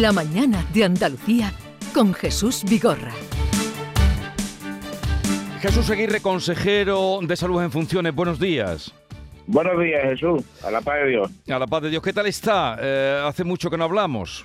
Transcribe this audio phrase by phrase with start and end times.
[0.00, 1.52] La mañana de Andalucía
[1.94, 3.12] con Jesús Vigorra.
[5.60, 8.12] Jesús Aguirre, consejero de salud en funciones.
[8.12, 8.92] Buenos días.
[9.46, 10.42] Buenos días, Jesús.
[10.64, 11.30] A la paz de Dios.
[11.48, 12.02] A la paz de Dios.
[12.02, 12.76] ¿Qué tal está?
[12.80, 14.44] Eh, hace mucho que no hablamos.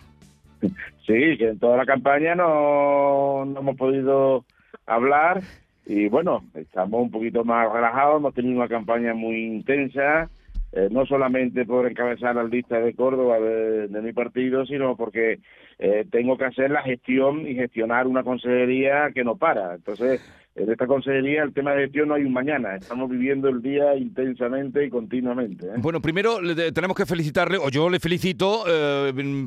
[0.61, 4.45] Sí, que en toda la campaña no, no hemos podido
[4.85, 5.41] hablar
[5.87, 8.17] y bueno, estamos un poquito más relajados.
[8.17, 10.29] Hemos tenido una campaña muy intensa
[10.71, 15.39] eh, no solamente por encabezar la lista de Córdoba de, mi partido, sino porque
[15.79, 19.73] eh, tengo que hacer la gestión y gestionar una consejería que no para.
[19.73, 20.21] Entonces,
[20.55, 23.95] en esta consejería el tema de gestión no hay un mañana, estamos viviendo el día
[23.95, 25.65] intensamente y continuamente.
[25.65, 25.73] ¿eh?
[25.77, 26.37] Bueno, primero
[26.71, 28.63] tenemos que felicitarle, o yo le felicito,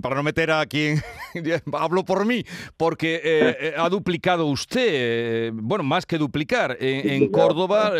[0.03, 0.97] para no meter a quien
[1.73, 2.43] hablo por mí,
[2.77, 7.93] porque ha duplicado usted, bueno, más que duplicar, en, Córdoba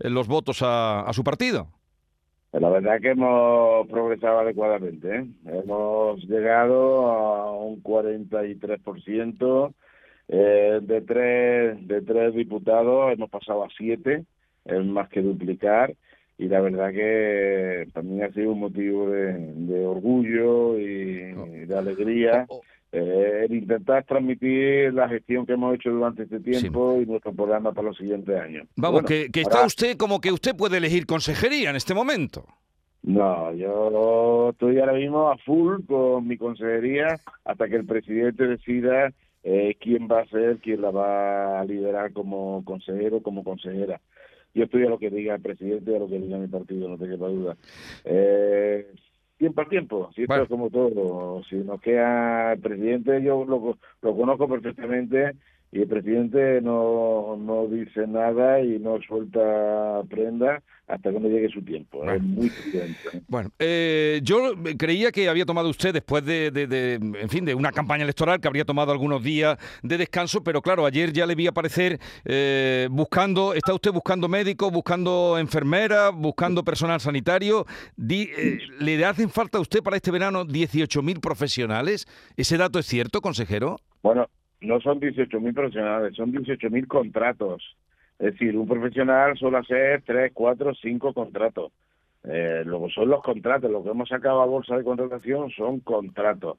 [0.00, 1.75] los votos a su partido.
[2.60, 5.14] La verdad que hemos progresado adecuadamente.
[5.14, 5.26] ¿eh?
[5.46, 9.74] Hemos llegado a un 43%.
[10.28, 14.24] Eh, de, tres, de tres diputados hemos pasado a siete,
[14.64, 15.94] es más que duplicar.
[16.38, 21.66] Y la verdad que también ha sido un motivo de, orgullo y oh.
[21.66, 22.46] de alegría.
[22.92, 27.88] Eh, intentar transmitir la gestión que hemos hecho durante este tiempo y nuestro programa para
[27.88, 28.68] los siguientes años.
[28.76, 32.46] Vamos, que, está usted como que usted puede elegir consejería en este momento.
[33.02, 39.12] No, yo estoy ahora mismo a full con mi consejería hasta que el presidente decida
[39.42, 44.00] eh, quién va a ser, quién la va a liderar como consejero, como consejera.
[44.54, 46.88] Yo estoy a lo que diga el presidente y a lo que diga mi partido,
[46.88, 47.56] no te quepa duda.
[48.04, 48.86] Eh,
[49.36, 53.78] tiempo al tiempo, si esto es como todo, si nos queda el presidente, yo lo,
[54.02, 55.34] lo conozco perfectamente
[55.72, 61.48] y el presidente no, no dice nada y no suelta prenda hasta que no llegue
[61.48, 62.08] su tiempo.
[62.08, 63.22] Es muy prudente.
[63.26, 67.72] Bueno, eh, yo creía que había tomado usted después de, de, en fin, de una
[67.72, 71.48] campaña electoral que habría tomado algunos días de descanso, pero claro, ayer ya le vi
[71.48, 77.66] aparecer eh, buscando, está usted buscando médicos, buscando enfermeras, buscando personal sanitario.
[78.08, 82.06] Eh, ¿Le hacen falta a usted para este verano 18.000 profesionales?
[82.36, 83.80] ¿Ese dato es cierto, consejero?
[84.02, 84.28] Bueno,
[84.60, 87.76] no son 18.000 profesionales, son 18.000 contratos.
[88.18, 91.72] Es decir, un profesional suele hacer 3, 4, 5 contratos.
[92.24, 96.58] Eh, son los contratos, lo que hemos sacado a bolsa de contratación son contratos.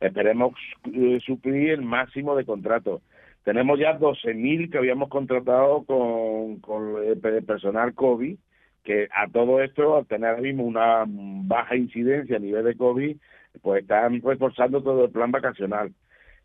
[0.00, 0.52] Esperemos
[0.92, 3.02] eh, suplir el máximo de contratos.
[3.44, 8.36] Tenemos ya 12.000 que habíamos contratado con, con el personal COVID,
[8.82, 13.16] que a todo esto, al tener ahora mismo una baja incidencia a nivel de COVID,
[13.62, 15.92] pues están reforzando todo el plan vacacional.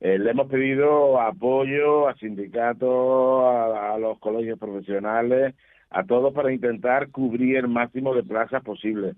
[0.01, 5.53] Eh, le hemos pedido apoyo a sindicatos, a, los colegios profesionales,
[5.91, 9.13] a todos para intentar cubrir el máximo de plazas posible.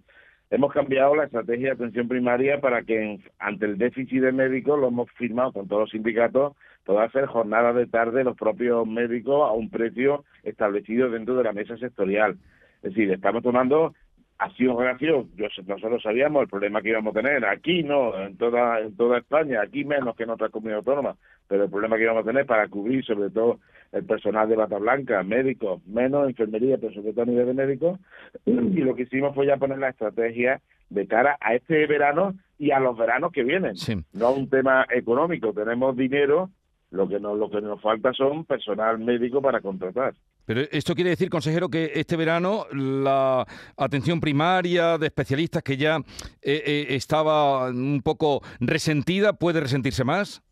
[0.50, 4.90] Hemos cambiado la estrategia de atención primaria para que ante el déficit de médicos, lo
[4.90, 9.54] hemos firmado con todos los sindicatos, pueda hacer jornadas de tarde los propios médicos a
[9.54, 12.38] un precio establecido dentro de la mesa sectorial.
[12.84, 13.94] Es decir, estamos tomando
[14.38, 18.80] acción reacción yo nosotros sabíamos el problema que íbamos a tener aquí no en toda
[18.80, 21.18] en toda España aquí menos que en otras comunidades autónomas
[21.48, 23.60] pero el problema que íbamos a tener para cubrir sobre todo
[23.92, 28.00] el personal de bata blanca médicos menos enfermería pero sobre todo a nivel de médicos
[28.46, 32.72] y lo que hicimos fue ya poner la estrategia de cara a este verano y
[32.72, 33.76] a los veranos que vienen.
[34.14, 36.50] No un tema económico tenemos dinero
[36.92, 40.14] lo que nos lo que nos falta son personal médico para contratar
[40.46, 43.46] pero esto quiere decir, consejero, que este verano la
[43.78, 45.98] atención primaria de especialistas que ya
[46.42, 50.44] eh, eh, estaba un poco resentida, ¿puede resentirse más?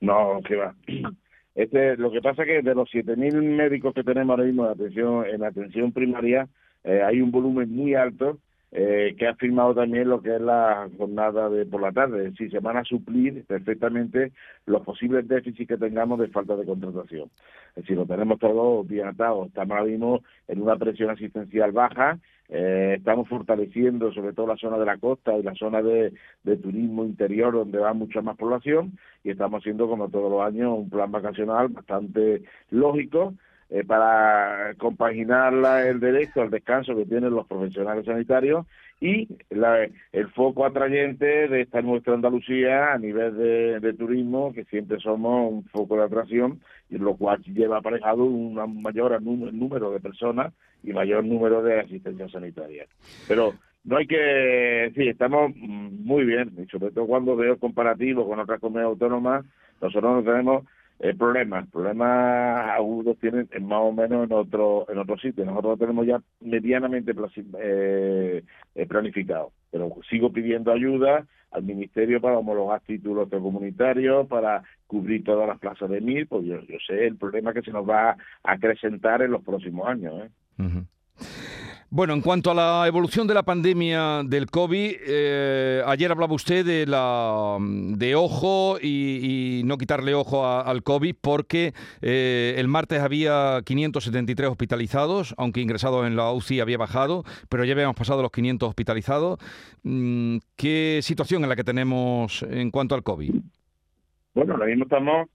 [0.00, 0.74] No, que va.
[1.54, 4.72] Este, lo que pasa es que de los 7.000 médicos que tenemos ahora mismo en
[4.72, 6.48] atención, en atención primaria,
[6.84, 8.38] eh, hay un volumen muy alto
[8.72, 12.26] eh, que ha firmado también lo que es la jornada de por la tarde.
[12.26, 14.32] Es decir, se van a suplir perfectamente
[14.66, 17.30] los posibles déficits que tengamos de falta de contratación.
[17.70, 19.46] Es decir, lo tenemos todo bien atado.
[19.46, 22.18] Estamos ahora mismo en una presión asistencial baja.
[22.48, 26.12] Eh, estamos fortaleciendo sobre todo la zona de la costa y la zona de,
[26.42, 30.76] de turismo interior donde va mucha más población y estamos haciendo como todos los años
[30.76, 33.34] un plan vacacional bastante lógico
[33.70, 35.54] eh, para compaginar
[35.86, 38.66] el derecho al descanso que tienen los profesionales sanitarios
[39.00, 39.28] y
[40.12, 45.64] el foco atrayente de esta nuestra Andalucía a nivel de, turismo, que siempre somos un
[45.66, 50.52] foco de atracción, y lo cual lleva aparejado un mayor número de personas
[50.82, 52.86] y mayor número de asistencia sanitaria.
[53.26, 58.38] Pero no hay que, sí, estamos muy bien, y sobre todo cuando veo comparativo con
[58.38, 59.46] otras comunidades autónomas,
[59.80, 60.64] nosotros no tenemos
[61.00, 65.44] el problema, problemas agudos tienen más o menos en otro en otro sitio.
[65.44, 67.14] Nosotros lo tenemos ya medianamente
[67.58, 68.44] eh,
[68.74, 75.48] eh, planificado, pero sigo pidiendo ayuda al ministerio para homologar títulos comunitarios, para cubrir todas
[75.48, 79.22] las plazas de MIR, pues yo, sé el problema que se nos va a acrecentar
[79.22, 80.14] en los próximos años.
[80.22, 80.30] ¿eh?
[81.92, 86.64] Bueno, en cuanto a la evolución de la pandemia del COVID, eh, ayer hablaba usted
[86.64, 93.60] de la de ojo y, no quitarle ojo al COVID porque eh, el martes había
[93.64, 98.68] 573 hospitalizados, aunque ingresados en la UCI había bajado, pero ya habíamos pasado los 500
[98.68, 99.40] hospitalizados.
[99.82, 103.34] Mm, ¿Qué situación es la que tenemos en cuanto al COVID?
[104.34, 105.28] Bueno, ahora mismo estamos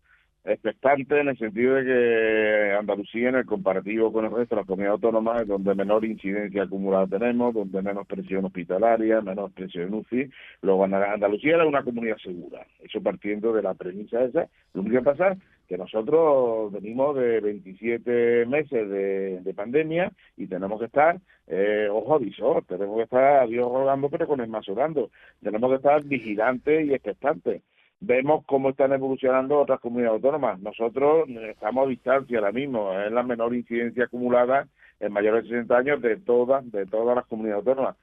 [0.45, 4.67] expectante en el sentido de que Andalucía en el comparativo con el resto de las
[4.67, 10.29] comunidades autónomas es donde menor incidencia acumulada tenemos, donde menos presión hospitalaria, menos presión UCI.
[10.61, 14.47] Luego Andalucía era una comunidad segura, eso partiendo de la premisa esa.
[14.73, 15.37] Lo único que pasa
[15.67, 22.63] que nosotros venimos de 27 meses de, pandemia y tenemos que estar, eh, ojo visor,
[22.65, 25.09] tenemos que estar Dios rogando pero con el más orando,
[25.41, 27.63] tenemos que estar vigilantes y expectantes
[28.05, 30.59] vemos cómo están evolucionando otras comunidades autónomas.
[30.59, 34.67] Nosotros estamos a distancia ahora mismo, es la menor incidencia acumulada
[34.99, 37.95] en mayores de 60 años de todas, de todas las comunidades autónomas.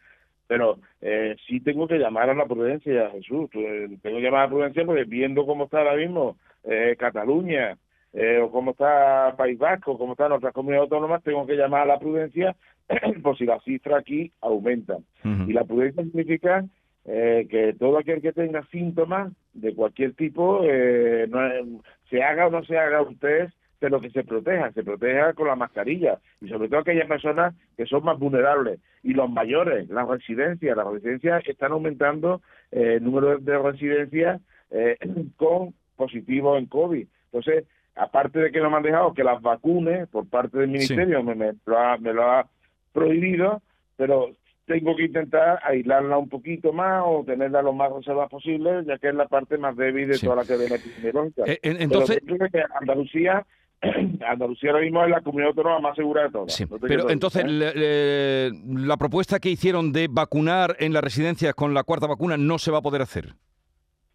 [0.47, 3.49] Pero eh, sí tengo que llamar a la prudencia, Jesús.
[3.55, 7.79] Eh, tengo que llamar a la prudencia porque viendo cómo está ahora mismo eh, Cataluña,
[8.13, 11.87] eh, o cómo está País Vasco, cómo están otras comunidades autónomas, tengo que llamar a
[11.87, 12.55] la prudencia
[13.23, 15.05] por si las cifras aquí aumentan.
[15.25, 16.65] Y la prudencia significa
[17.05, 22.51] eh, que todo aquel que tenga síntomas de cualquier tipo, eh, no, se haga o
[22.51, 26.21] no se haga un test, pero que se proteja, se proteja con la mascarilla.
[26.41, 28.79] Y sobre todo aquellas personas que son más vulnerables.
[29.03, 34.41] Y los mayores, las residencias, las residencias están aumentando eh, el número de residencias
[34.71, 34.97] eh,
[35.37, 37.09] con positivos en COVID.
[37.33, 37.65] Entonces,
[37.97, 41.35] aparte de que no me han dejado que las vacunes por parte del ministerio, me,
[41.35, 42.47] me, me lo ha
[42.93, 43.63] prohibido,
[43.97, 44.31] pero
[44.67, 49.09] tengo que intentar aislarla un poquito más o tenerla lo más reservada posible, ya que
[49.09, 51.43] es la parte más débil de toda la cadena epidemiológica.
[51.47, 53.45] Eh, entonces, que Andalucía
[54.29, 56.65] Andalucía ahora mismo es la comunidad autónoma más segura de todas.
[56.81, 58.53] pero entonces, ¿eh?
[58.69, 62.71] la propuesta que hicieron de vacunar en las residencias con la cuarta vacuna no se
[62.71, 63.35] va a poder hacer.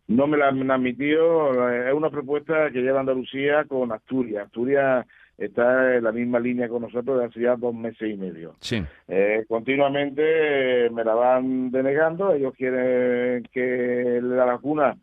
[0.08, 4.46] No me la han admitido, es una propuesta que lleva Andalucía con Asturias.
[4.46, 5.06] Asturias
[5.38, 8.56] está en la misma línea con nosotros desde hace ya dos meses y medio.
[8.60, 8.84] Sí.
[9.08, 14.98] Eh, continuamente me la van denegando, ellos quieren que la vacuna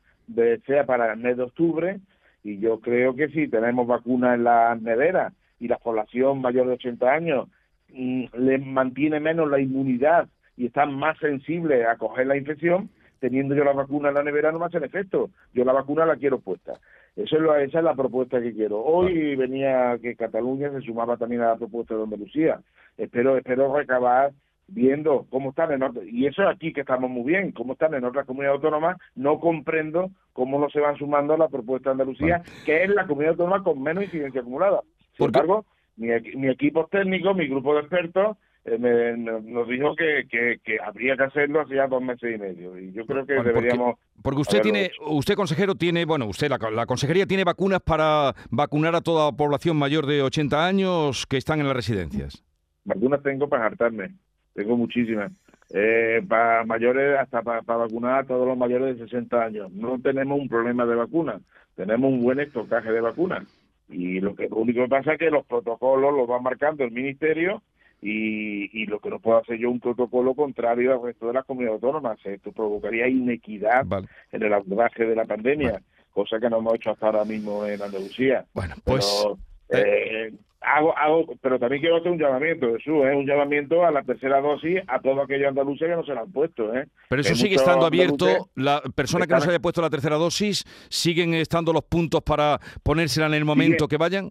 [0.66, 2.00] sea para el mes de octubre
[2.42, 6.74] y yo creo que si tenemos vacuna en la nevera y la población mayor de
[6.74, 7.48] 80 años
[7.92, 13.54] mm, les mantiene menos la inmunidad y están más sensibles a coger la infección, teniendo
[13.54, 15.30] yo la vacuna en la nevera no me hace efecto.
[15.52, 16.74] Yo la vacuna la quiero puesta.
[17.16, 18.82] Eso es esa es la propuesta que quiero.
[18.82, 22.60] Hoy venía que Cataluña se sumaba también a la propuesta de Andalucía.
[22.96, 24.32] Espero, espero recabar
[24.66, 27.94] viendo cómo están en otras, y eso es aquí que estamos muy bien, cómo están
[27.94, 31.92] en otras comunidades autónomas, no comprendo cómo no se van sumando a la propuesta de
[31.92, 34.80] Andalucía, que es la comunidad autónoma con menos incidencia acumulada.
[35.16, 35.66] Sin embargo,
[35.96, 41.16] mi, mi equipo técnico, mi grupo de expertos, eh, me, nos dijo que, que, habría
[41.16, 42.78] que hacerlo hace ya dos meses y medio.
[42.78, 43.96] Y yo creo que deberíamos...
[44.22, 48.94] Porque, usted tiene, usted consejero tiene, bueno, usted, la, la, consejería tiene vacunas para vacunar
[48.94, 52.42] a toda la población mayor de 80 años que están en las residencias.
[52.84, 54.14] Vacunas tengo para hartarme,
[54.54, 55.30] tengo muchísimas.
[55.72, 59.72] Eh, para mayores, hasta para, vacunar a todos los mayores de 60 años.
[59.72, 61.42] No tenemos un problema de vacunas,
[61.74, 63.44] tenemos un buen estocaje de vacunas.
[63.88, 66.90] Y lo que lo único que pasa es que los protocolos los va marcando el
[66.90, 67.62] ministerio
[68.06, 71.82] y, lo que no puedo hacer yo un protocolo contrario al resto de las comunidades
[71.82, 72.18] autónomas.
[72.24, 73.86] Esto provocaría inequidad
[74.30, 75.80] en el abordaje de la pandemia,
[76.12, 78.44] cosa que no hemos hecho hasta ahora mismo en Andalucía.
[78.52, 79.26] Bueno, pues...
[79.66, 83.16] Pero, eh, hago, hago, pero también quiero hacer un llamamiento, Jesús, es ¿eh?
[83.16, 86.30] un llamamiento a la tercera dosis a todo aquello andaluces que no se la han
[86.30, 86.74] puesto.
[86.74, 86.86] ¿eh?
[87.08, 88.50] Pero eso sigue estando abierto.
[88.54, 92.60] La persona que no se haya puesto la tercera dosis, ¿siguen estando los puntos para
[92.82, 94.30] ponérsela en el momento que vayan?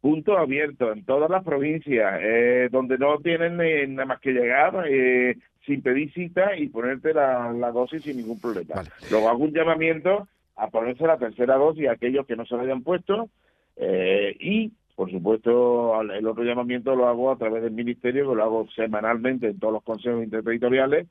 [0.00, 4.84] Punto abierto en todas las provincias, eh, donde no tienen eh, nada más que llegar
[4.88, 8.82] eh, sin pedir cita y ponerte la, dosis sin ningún problema.
[9.10, 10.26] Luego hago un llamamiento
[10.56, 13.28] a ponerse la tercera dosis a aquellos que no se la hayan puesto
[14.38, 18.68] y, por supuesto, el otro llamamiento lo hago a través del Ministerio, que lo hago
[18.74, 21.06] semanalmente en todos los consejos interterritoriales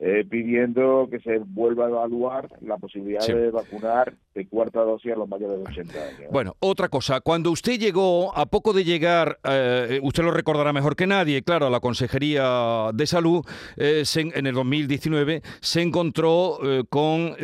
[0.00, 5.16] eh, pidiendo que se vuelva a evaluar la posibilidad de vacunar de cuarta dosis a
[5.16, 6.32] los mayores de 80 años.
[6.32, 10.96] Bueno, otra cosa, cuando usted llegó, a poco de llegar, eh, usted lo recordará mejor
[10.96, 13.46] que nadie, claro, a la Consejería de Salud,
[13.76, 16.58] eh, en el 2019 se encontró
[16.88, 17.36] con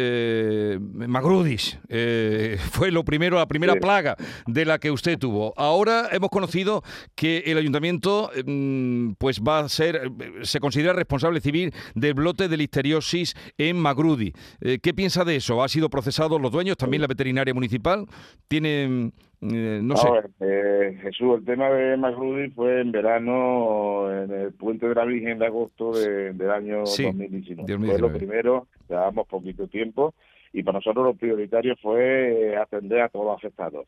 [0.90, 1.78] Magrudis.
[2.72, 4.16] fue lo primero, la primera plaga
[4.48, 5.54] de la que usted tuvo.
[5.56, 6.82] Ahora hemos conocido
[7.14, 10.10] que el ayuntamiento mm, pues va a ser,
[10.42, 14.32] se considera responsable civil del bloque de listeriosis en Magrudi.
[14.60, 15.62] Eh, ¿Qué piensa de eso?
[15.62, 18.06] ¿Ha sido procesado los dueños, también la veterinaria municipal?
[18.48, 19.10] ¿Tiene,
[19.42, 20.08] eh, no sé?
[20.40, 25.38] Eh, Jesús, el tema de Magrudi fue en verano, en el puente de la Virgen
[25.38, 27.86] de agosto del año 2019.
[27.86, 30.14] Fue lo primero, llevábamos poquito tiempo
[30.52, 33.86] y para nosotros lo prioritario fue atender a todos los afectados.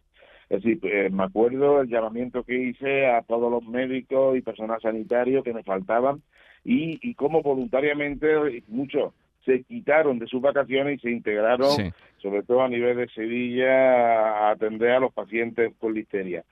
[0.49, 5.43] Es decir, me acuerdo el llamamiento que hice a todos los médicos y personal sanitario
[5.43, 6.23] que me faltaban
[6.64, 9.12] y, y cómo voluntariamente muchos
[9.45, 14.50] se quitaron de sus vacaciones y se integraron, sobre todo a nivel de Sevilla, a
[14.52, 16.45] atender a los pacientes con listeria.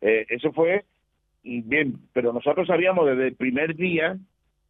[0.00, 0.84] Eh, eso fue
[1.42, 4.16] bien, pero nosotros sabíamos desde el primer día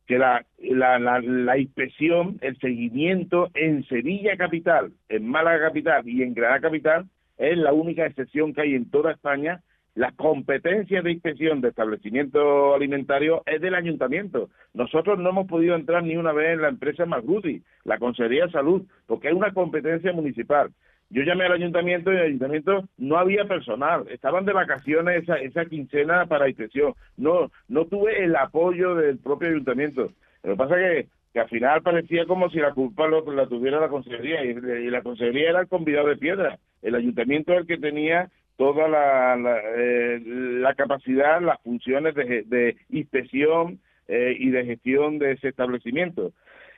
[0.07, 6.23] que la, la, la, la, inspección, el seguimiento en Sevilla capital, en Málaga capital y
[6.23, 9.61] en Granada capital es la única excepción que hay en toda España
[9.99, 14.49] la competencia de inspección de establecimientos alimentarios es del ayuntamiento.
[14.73, 18.53] Nosotros no hemos podido entrar ni una vez en la empresa Magrudi, la Consejería de
[18.53, 20.71] Salud, porque es una competencia municipal.
[21.11, 25.65] Yo llamé al ayuntamiento y el ayuntamiento no había personal, estaban de vacaciones esa, esa
[25.65, 26.95] quincena para inspección.
[27.17, 30.13] No, no tuve el apoyo del propio ayuntamiento.
[30.45, 33.49] Lo que pasa es que, que al final parecía como si la culpa lo, la
[33.49, 36.61] tuviera la consejería y, y la consejería era el convidado de piedra.
[36.83, 42.43] El ayuntamiento es el que tenía toda la, la, eh, la capacidad, las funciones de,
[42.43, 46.33] de inspección eh, y de gestión de ese establecimiento.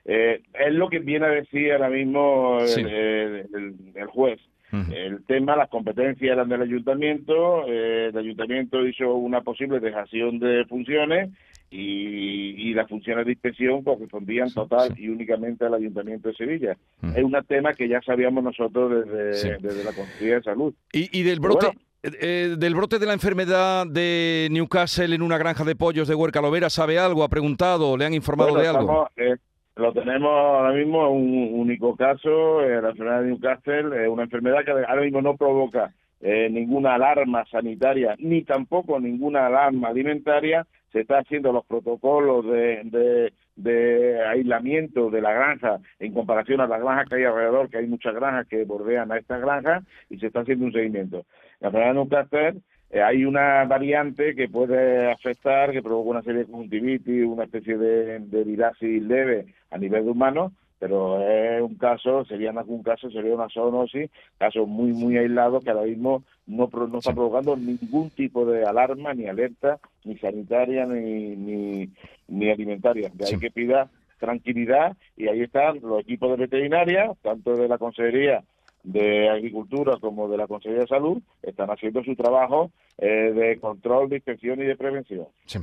[0.05, 4.39] Eh, es lo que viene a decir ahora mismo el, el, juez.
[4.73, 11.31] El tema, las competencias eran del ayuntamiento, el ayuntamiento hizo una posible dejación de funciones
[11.71, 16.77] y, las funciones de inspección correspondían total y únicamente al Ayuntamiento de Sevilla.
[17.15, 20.75] Es un tema que ya sabíamos nosotros desde, desde la Consejería de Salud.
[20.93, 21.67] ¿Y, del brote?
[22.03, 26.15] Eh, eh, del brote de la enfermedad de Newcastle en una granja de pollos de
[26.15, 27.25] Huerca Lovera, ¿sabe algo?
[27.25, 27.97] ¿Ha preguntado?
[27.97, 29.11] ¿Le han informado de algo?
[29.17, 29.37] Eh,
[29.77, 34.71] lo tenemos ahora mismo, un único caso, la enfermedad de Newcastle, es una enfermedad que
[34.71, 41.53] ahora mismo no provoca ninguna alarma sanitaria ni tampoco ninguna alarma alimentaria, se está haciendo
[41.53, 47.25] los protocolos de, de, aislamiento de la granja en comparación a las granjas que hay
[47.25, 50.73] alrededor, que hay muchas granjas que bordean a estas granjas y se está haciendo un
[50.73, 51.25] seguimiento.
[51.61, 56.41] La enfermedad de Newcastle eh, hay una variante que puede afectar, que provoca una serie
[56.41, 62.25] de conjuntivitis, una especie de, de leve a nivel de humano, pero es un caso,
[62.25, 66.71] sería más un caso, sería una zoonosis, caso muy, muy aislado que ahora mismo no,
[66.73, 71.91] no está provocando ningún tipo de alarma, ni alerta, ni sanitaria, ni, ni,
[72.29, 73.11] ni alimentaria.
[73.13, 77.77] De ahí que pida tranquilidad y ahí están los equipos de veterinaria, tanto de la
[77.77, 78.43] Consejería
[78.83, 84.09] de Agricultura como de la Consejería de Salud, están haciendo su trabajo eh, de control,
[84.09, 85.27] de inspección y de prevención.
[85.45, 85.59] Sí.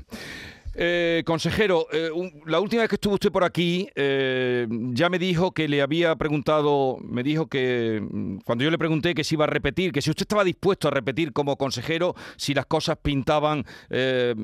[0.79, 2.11] Eh, consejero, eh,
[2.45, 6.15] la última vez que estuvo usted por aquí, eh, ya me dijo que le había
[6.15, 10.03] preguntado, me dijo que mm, cuando yo le pregunté que si iba a repetir, que
[10.03, 13.65] si usted estaba dispuesto a repetir como consejero, si las cosas pintaban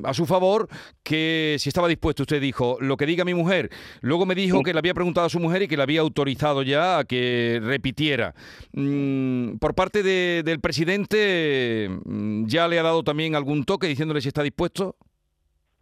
[0.04, 0.68] a su favor,
[1.04, 3.70] que si estaba dispuesto, usted dijo, lo que diga mi mujer.
[4.00, 6.62] Luego me dijo que le había preguntado a su mujer y que le había autorizado
[6.62, 8.34] ya a que repitiera.
[8.72, 14.28] Mm, por parte del presidente, mm, ¿ya le ha dado también algún toque diciéndole si
[14.28, 14.96] está dispuesto?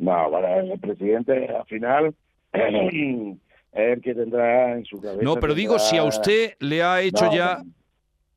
[0.02, 2.12] No, para el presidente al final
[2.52, 3.38] es
[3.72, 5.22] el que tendrá en su cabeza.
[5.22, 7.62] No, pero digo, si a usted le ha hecho ya.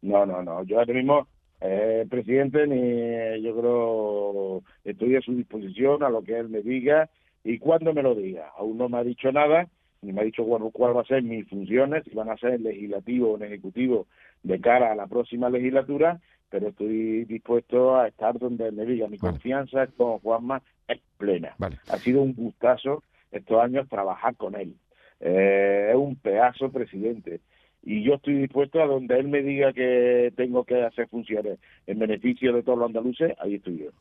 [0.03, 0.63] No, no, no.
[0.63, 1.27] Yo ahora mismo,
[1.59, 6.61] eh, el presidente, ni yo creo, estoy a su disposición a lo que él me
[6.61, 7.09] diga
[7.43, 8.51] y cuando me lo diga.
[8.59, 9.67] Aún no me ha dicho nada,
[10.05, 12.61] ni me ha dicho cuál, cuál va a ser mis funciones, si van a ser
[12.61, 14.07] legislativo o en ejecutivo
[14.43, 16.19] de cara a la próxima legislatura,
[16.49, 19.07] pero estoy dispuesto a estar donde me diga.
[19.07, 21.55] Mi confianza con Juanma es plena.
[21.59, 24.75] Ha sido un gustazo estos años trabajar con él.
[25.19, 27.41] Eh, es un pedazo presidente.
[27.83, 31.99] Y yo estoy dispuesto a donde él me diga que tengo que hacer funciones en
[31.99, 33.91] beneficio de todos los andaluces, ahí estoy yo.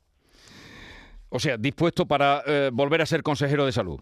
[1.29, 4.01] O sea, dispuesto para eh, volver a ser consejero de salud.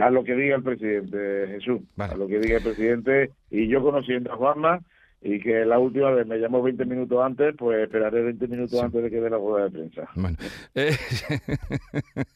[0.00, 1.80] A lo que diga el presidente, Jesús.
[1.98, 3.30] A lo que diga el presidente.
[3.50, 4.80] Y yo conociendo a Juanma,
[5.24, 9.02] y que la última vez me llamó 20 minutos antes, pues esperaré 20 minutos antes
[9.02, 10.08] de que dé la rueda de prensa.
[10.16, 10.36] Bueno,
[10.74, 10.96] eh,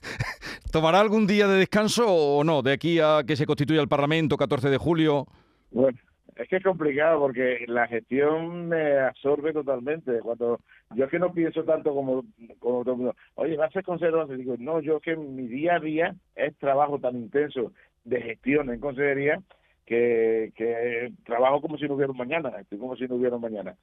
[0.72, 2.62] ¿Tomará algún día de descanso o no?
[2.62, 5.26] De aquí a que se constituya el Parlamento, 14 de julio.
[5.72, 5.98] Bueno,
[6.36, 10.20] es que es complicado porque la gestión me absorbe totalmente.
[10.20, 10.60] Cuando
[10.94, 12.24] yo es que no pienso tanto como,
[12.58, 14.36] como todo el mundo, oye, ¿vas a ser conservador?
[14.36, 17.72] Digo, no, yo es que mi día a día es trabajo tan intenso
[18.04, 19.40] de gestión en consejería
[19.86, 23.42] que, que trabajo como si no hubiera un mañana, estoy como si no hubiera un
[23.42, 23.74] mañana.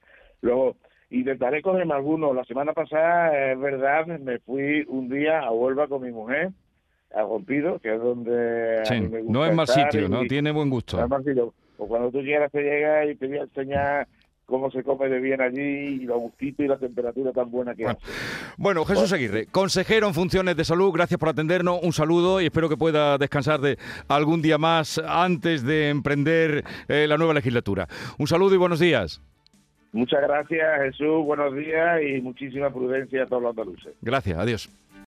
[0.41, 0.75] Luego,
[1.09, 2.33] intentaré cogerme alguno.
[2.33, 6.51] La semana pasada, es verdad, me fui un día a Huelva con mi mujer,
[7.15, 10.21] a Rompido, que es donde sí, no es mal sitio, ¿no?
[10.25, 10.97] Tiene buen gusto.
[10.97, 11.53] No es mal sitio.
[11.83, 14.07] O cuando tú llegas, te llega y te voy a enseñar
[14.45, 17.83] cómo se come de bien allí y lo gustito y la temperatura tan buena que
[17.83, 17.99] bueno.
[18.01, 18.53] hace.
[18.57, 22.69] Bueno, Jesús Aguirre, consejero en funciones de salud, gracias por atendernos, un saludo y espero
[22.69, 27.87] que pueda descansar de algún día más antes de emprender eh, la nueva legislatura.
[28.17, 29.21] Un saludo y buenos días.
[29.91, 33.93] Muchas gracias, Jesús, buenos días y muchísima prudencia a todos los andaluces.
[34.01, 34.69] Gracias, adiós.